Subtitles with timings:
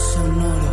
[0.00, 0.72] Sonoro.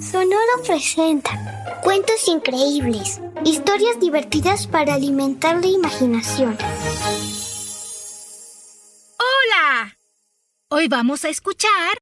[0.00, 6.56] Sonoro presenta cuentos increíbles, historias divertidas para alimentar la imaginación.
[9.18, 9.96] ¡Hola!
[10.70, 11.98] Hoy vamos a escuchar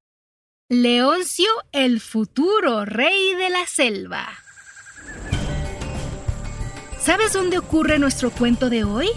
[0.68, 4.28] Leoncio, el futuro rey de la selva.
[7.00, 9.08] ¿Sabes dónde ocurre nuestro cuento de hoy?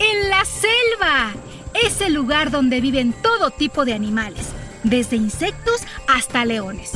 [0.00, 1.32] En la selva.
[1.74, 4.46] Es el lugar donde viven todo tipo de animales,
[4.84, 6.92] desde insectos hasta leones.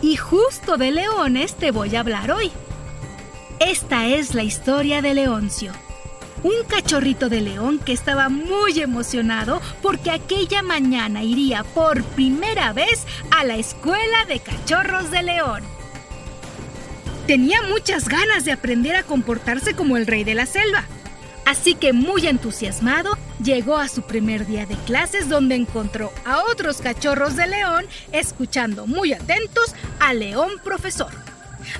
[0.00, 2.50] Y justo de leones te voy a hablar hoy.
[3.58, 5.72] Esta es la historia de Leoncio,
[6.42, 13.06] un cachorrito de león que estaba muy emocionado porque aquella mañana iría por primera vez
[13.30, 15.62] a la escuela de cachorros de león.
[17.26, 20.84] Tenía muchas ganas de aprender a comportarse como el rey de la selva.
[21.50, 26.76] Así que muy entusiasmado, llegó a su primer día de clases donde encontró a otros
[26.76, 31.10] cachorros de león escuchando muy atentos al león profesor.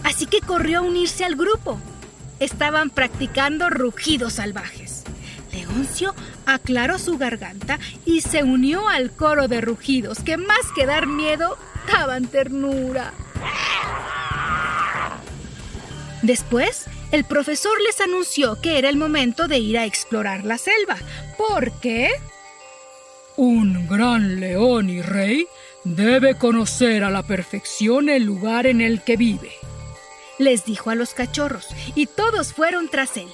[0.03, 1.79] Así que corrió a unirse al grupo.
[2.41, 5.05] Estaban practicando rugidos salvajes.
[5.53, 11.07] Leoncio aclaró su garganta y se unió al coro de rugidos que más que dar
[11.07, 13.13] miedo daban ternura.
[16.23, 20.97] Después, el profesor les anunció que era el momento de ir a explorar la selva,
[21.37, 22.11] porque...
[23.37, 25.47] Un gran león y rey
[25.85, 29.53] debe conocer a la perfección el lugar en el que vive.
[30.39, 33.29] Les dijo a los cachorros, y todos fueron tras él.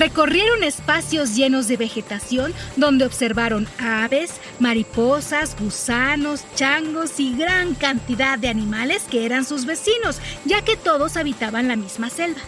[0.00, 8.48] Recorrieron espacios llenos de vegetación donde observaron aves, mariposas, gusanos, changos y gran cantidad de
[8.48, 12.40] animales que eran sus vecinos, ya que todos habitaban la misma selva.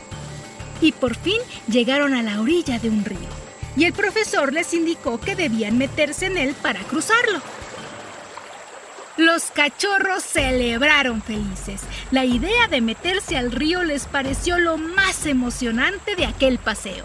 [0.81, 1.37] Y por fin
[1.69, 3.29] llegaron a la orilla de un río,
[3.77, 7.43] y el profesor les indicó que debían meterse en él para cruzarlo.
[9.19, 11.83] Los cachorros celebraron felices.
[12.13, 17.05] La idea de meterse al río les pareció lo más emocionante de aquel paseo.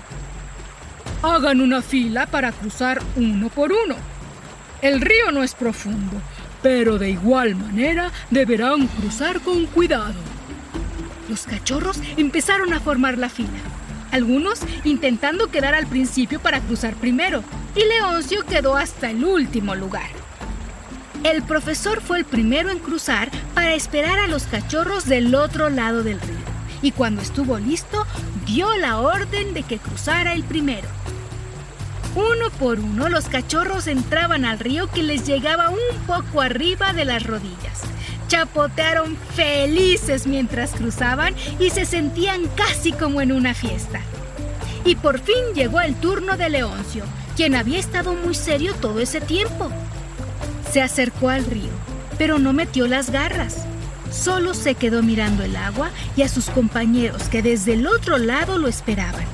[1.24, 3.96] Hagan una fila para cruzar uno por uno.
[4.84, 6.22] El río no es profundo,
[6.62, 10.14] pero de igual manera deberán cruzar con cuidado.
[11.28, 13.50] Los cachorros empezaron a formar la fila,
[14.12, 17.44] algunos intentando quedar al principio para cruzar primero,
[17.76, 20.10] y Leoncio quedó hasta el último lugar.
[21.24, 26.04] El profesor fue el primero en cruzar para esperar a los cachorros del otro lado
[26.04, 26.38] del río,
[26.84, 28.06] y cuando estuvo listo,
[28.46, 30.88] dio la orden de que cruzara el primero.
[32.18, 37.06] Uno por uno los cachorros entraban al río que les llegaba un poco arriba de
[37.06, 37.84] las rodillas.
[38.28, 44.02] Chapotearon felices mientras cruzaban y se sentían casi como en una fiesta.
[44.84, 47.04] Y por fin llegó el turno de Leoncio,
[47.36, 49.70] quien había estado muy serio todo ese tiempo.
[50.72, 51.70] Se acercó al río,
[52.18, 53.58] pero no metió las garras.
[54.10, 58.58] Solo se quedó mirando el agua y a sus compañeros que desde el otro lado
[58.58, 59.26] lo esperaban.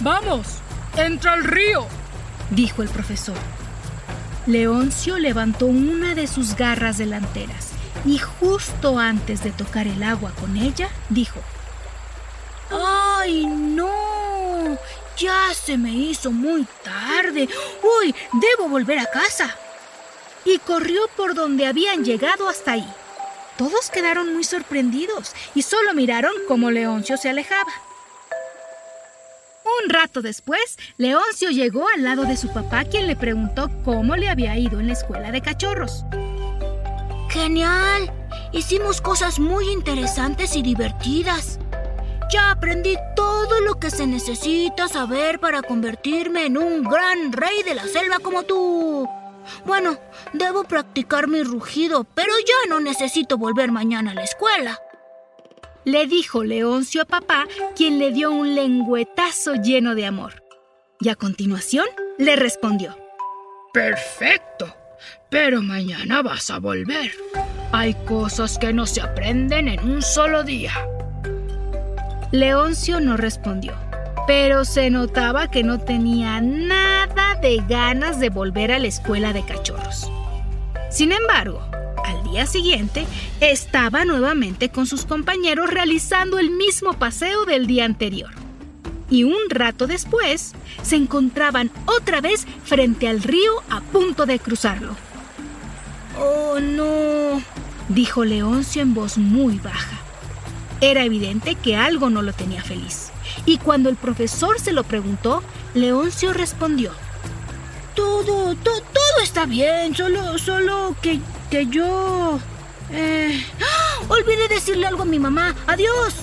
[0.00, 0.63] ¡Vamos!
[0.96, 1.86] ¡Entra al río!
[2.50, 3.36] dijo el profesor.
[4.46, 7.70] Leoncio levantó una de sus garras delanteras
[8.04, 11.40] y justo antes de tocar el agua con ella, dijo,
[12.70, 14.78] ¡Ay, no!
[15.16, 17.48] Ya se me hizo muy tarde.
[18.00, 18.14] ¡Uy!
[18.32, 19.56] Debo volver a casa.
[20.44, 22.88] Y corrió por donde habían llegado hasta ahí.
[23.56, 27.72] Todos quedaron muy sorprendidos y solo miraron cómo Leoncio se alejaba.
[29.82, 34.28] Un rato después, Leoncio llegó al lado de su papá, quien le preguntó cómo le
[34.28, 36.04] había ido en la escuela de cachorros.
[37.30, 38.12] Genial.
[38.52, 41.58] Hicimos cosas muy interesantes y divertidas.
[42.32, 47.74] Ya aprendí todo lo que se necesita saber para convertirme en un gran rey de
[47.74, 49.08] la selva como tú.
[49.64, 49.98] Bueno,
[50.32, 54.80] debo practicar mi rugido, pero ya no necesito volver mañana a la escuela
[55.84, 57.46] le dijo Leoncio a papá,
[57.76, 60.42] quien le dio un lengüetazo lleno de amor.
[61.00, 61.86] Y a continuación
[62.18, 62.96] le respondió.
[63.72, 64.74] Perfecto,
[65.30, 67.10] pero mañana vas a volver.
[67.72, 70.72] Hay cosas que no se aprenden en un solo día.
[72.30, 73.74] Leoncio no respondió,
[74.26, 79.44] pero se notaba que no tenía nada de ganas de volver a la escuela de
[79.44, 80.10] cachorros.
[80.90, 81.68] Sin embargo,
[82.46, 83.06] siguiente
[83.40, 88.30] estaba nuevamente con sus compañeros realizando el mismo paseo del día anterior.
[89.10, 90.52] Y un rato después
[90.82, 94.96] se encontraban otra vez frente al río a punto de cruzarlo.
[96.18, 97.42] Oh, no,
[97.88, 99.98] dijo Leoncio en voz muy baja.
[100.80, 103.10] Era evidente que algo no lo tenía feliz.
[103.46, 105.42] Y cuando el profesor se lo preguntó,
[105.74, 106.92] Leoncio respondió.
[107.94, 111.20] Todo, todo está bien, solo, solo que,
[111.62, 112.38] yo...
[112.92, 113.44] Eh...
[113.60, 114.04] ¡Ah!
[114.08, 115.54] Olvidé decirle algo a mi mamá.
[115.66, 116.14] Adiós.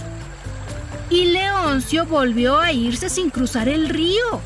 [1.10, 4.42] Y Leoncio volvió a irse sin cruzar el río.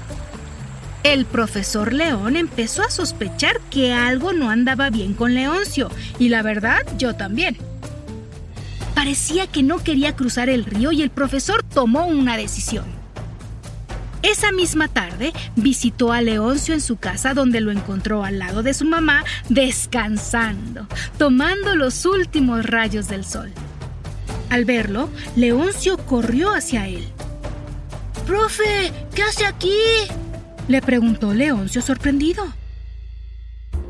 [1.03, 6.41] El profesor León empezó a sospechar que algo no andaba bien con Leoncio, y la
[6.41, 7.57] verdad, yo también.
[8.95, 12.85] Parecía que no quería cruzar el río y el profesor tomó una decisión.
[14.25, 18.73] Esa misma tarde visitó a Leoncio en su casa donde lo encontró al lado de
[18.73, 20.87] su mamá descansando,
[21.19, 23.51] tomando los últimos rayos del sol.
[24.49, 27.07] Al verlo, Leoncio corrió hacia él.
[28.25, 29.77] Profe, ¿qué hace aquí?
[30.67, 32.43] Le preguntó Leoncio sorprendido.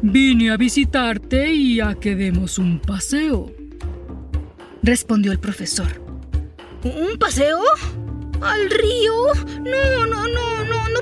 [0.02, 3.54] Vine a visitarte y a que demos un paseo.
[4.84, 6.02] Respondió el profesor.
[6.84, 7.62] ¿Un paseo?
[8.42, 9.14] ¿Al río?
[9.64, 10.05] No,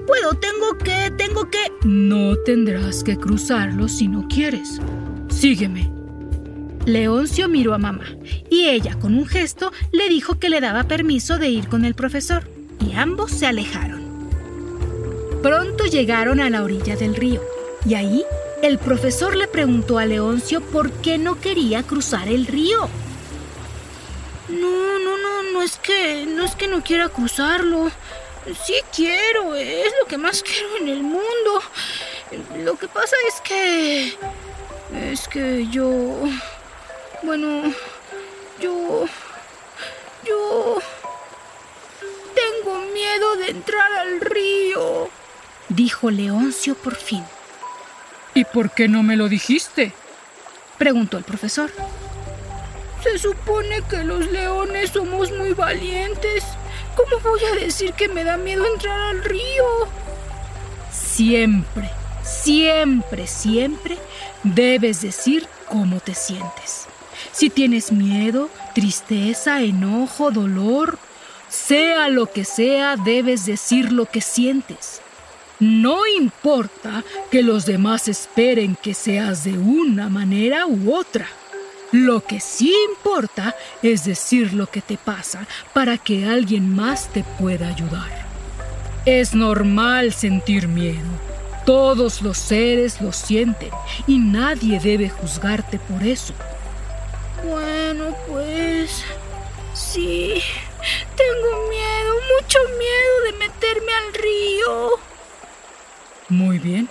[0.06, 0.34] puedo.
[0.36, 1.60] Tengo que, tengo que...
[1.84, 4.80] No tendrás que cruzarlo si no quieres.
[5.30, 5.92] Sígueme.
[6.86, 8.04] Leoncio miró a mamá
[8.50, 11.94] y ella con un gesto le dijo que le daba permiso de ir con el
[11.94, 12.44] profesor
[12.86, 14.04] y ambos se alejaron.
[15.42, 17.42] Pronto llegaron a la orilla del río
[17.86, 18.26] y ahí
[18.62, 22.90] el profesor le preguntó a Leoncio por qué no quería cruzar el río.
[24.50, 27.92] No, no, no, no es que no es que no quiera cruzarlo.
[28.66, 31.62] Sí quiero, es lo que más quiero en el mundo.
[32.57, 34.18] Lo que pasa es que
[35.12, 36.19] es que yo
[37.24, 37.74] bueno,
[38.60, 39.06] yo
[40.25, 40.78] yo
[42.36, 45.10] tengo miedo de entrar al río
[45.75, 47.24] dijo Leoncio por fin.
[48.34, 49.94] ¿Y por qué no me lo dijiste?
[50.78, 51.72] preguntó el profesor.
[53.04, 56.44] Se supone que los leones somos muy valientes.
[56.95, 59.66] ¿Cómo voy a decir que me da miedo entrar al río?
[60.92, 61.90] Siempre,
[62.24, 63.98] siempre, siempre
[64.44, 66.86] debes decir cómo te sientes.
[67.31, 71.00] Si tienes miedo, tristeza, enojo, dolor,
[71.50, 75.01] sea lo que sea, debes decir lo que sientes.
[75.60, 81.28] No importa que los demás esperen que seas de una manera u otra.
[81.94, 87.24] Lo que sí importa es decir lo que te pasa para que alguien más te
[87.24, 88.10] pueda ayudar.
[89.06, 91.07] Es normal sentir miedo.
[91.68, 93.69] Todos los seres lo sienten
[94.07, 96.34] y nadie debe juzgarte por eso.
[97.48, 99.04] Bueno, pues
[99.75, 100.42] sí,
[101.16, 104.89] tengo miedo, mucho miedo de meterme al río.
[106.30, 106.89] Muy bien.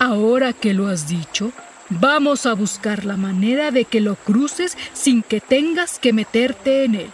[0.00, 1.52] Ahora que lo has dicho,
[1.90, 6.94] vamos a buscar la manera de que lo cruces sin que tengas que meterte en
[6.94, 7.10] él.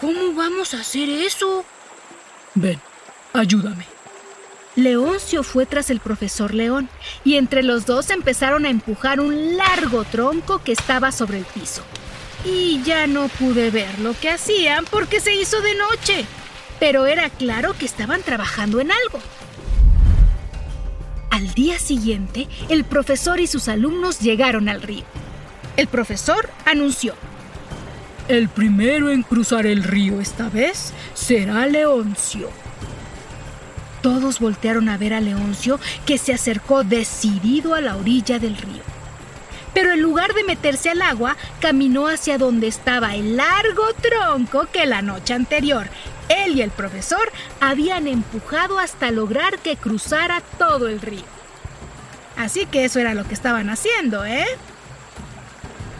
[0.00, 1.64] ¿Cómo vamos a hacer eso?
[2.54, 2.80] Ven,
[3.32, 3.86] ayúdame.
[4.74, 6.88] Leoncio fue tras el profesor León
[7.24, 11.82] y entre los dos empezaron a empujar un largo tronco que estaba sobre el piso.
[12.44, 16.24] Y ya no pude ver lo que hacían porque se hizo de noche,
[16.80, 19.20] pero era claro que estaban trabajando en algo.
[21.42, 25.02] Al día siguiente, el profesor y sus alumnos llegaron al río.
[25.76, 27.14] El profesor anunció.
[28.28, 32.48] El primero en cruzar el río esta vez será Leoncio.
[34.02, 38.84] Todos voltearon a ver a Leoncio, que se acercó decidido a la orilla del río.
[39.74, 44.86] Pero en lugar de meterse al agua, caminó hacia donde estaba el largo tronco que
[44.86, 45.88] la noche anterior
[46.32, 51.24] él y el profesor habían empujado hasta lograr que cruzara todo el río.
[52.36, 54.46] Así que eso era lo que estaban haciendo, ¿eh?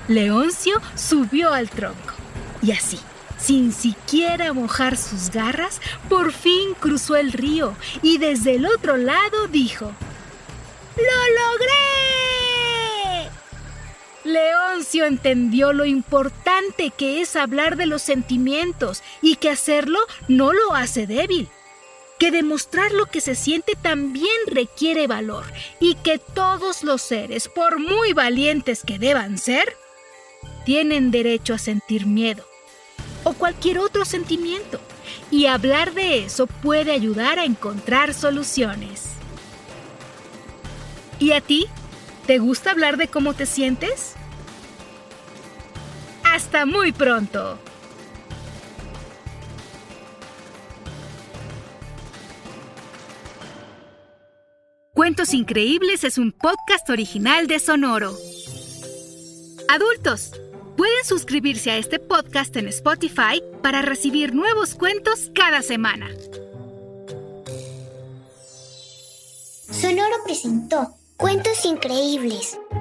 [0.08, 2.14] Leoncio subió al tronco
[2.62, 2.98] y así,
[3.38, 9.48] sin siquiera mojar sus garras, por fin cruzó el río y desde el otro lado
[9.48, 9.92] dijo,
[10.96, 11.51] ¡Lo
[14.82, 20.74] Leoncio entendió lo importante que es hablar de los sentimientos y que hacerlo no lo
[20.74, 21.48] hace débil,
[22.18, 25.44] que demostrar lo que se siente también requiere valor
[25.78, 29.76] y que todos los seres, por muy valientes que deban ser,
[30.64, 32.44] tienen derecho a sentir miedo.
[33.22, 34.80] o cualquier otro sentimiento.
[35.30, 39.10] Y hablar de eso puede ayudar a encontrar soluciones.
[41.20, 41.68] ¿Y a ti?
[42.26, 44.16] ¿Te gusta hablar de cómo te sientes?
[46.32, 47.58] Hasta muy pronto.
[54.94, 58.16] Cuentos Increíbles es un podcast original de Sonoro.
[59.68, 60.32] Adultos,
[60.78, 66.08] pueden suscribirse a este podcast en Spotify para recibir nuevos cuentos cada semana.
[69.70, 72.58] Sonoro presentó Cuentos Increíbles,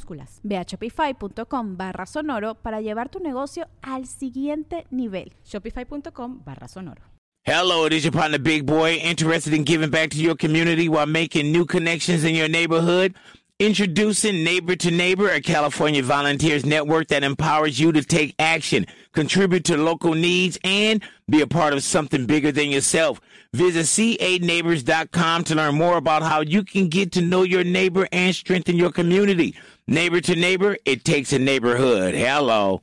[0.00, 0.40] minúsculas.
[0.42, 5.32] Ve a shopify.com barra sonoro para llevar tu negocio al siguiente nivel.
[5.44, 7.02] Shopify.com barra sonoro.
[7.44, 11.06] Hello, it is your partner Big Boy, interested in giving back to your community while
[11.06, 13.14] making new connections in your neighborhood.
[13.58, 19.64] Introducing Neighbor to Neighbor, a California volunteers network that empowers you to take action, contribute
[19.64, 23.20] to local needs, and be a part of something bigger than yourself.
[23.52, 28.34] Visit ca-neighbors.com to learn more about how you can get to know your neighbor and
[28.34, 29.54] strengthen your community.
[29.90, 32.14] Neighbor to neighbor, it takes a neighborhood.
[32.14, 32.80] Hello.